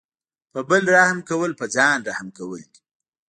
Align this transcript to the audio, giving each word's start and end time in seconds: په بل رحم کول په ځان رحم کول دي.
په 0.51 0.59
بل 0.69 0.83
رحم 0.95 1.19
کول 1.29 1.51
په 1.59 1.65
ځان 1.75 1.97
رحم 2.09 2.27
کول 2.37 2.61
دي. 2.73 2.81